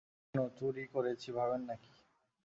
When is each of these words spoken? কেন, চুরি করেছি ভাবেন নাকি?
কেন, 0.21 0.39
চুরি 0.57 0.83
করেছি 0.93 1.29
ভাবেন 1.37 1.61
নাকি? 1.69 1.91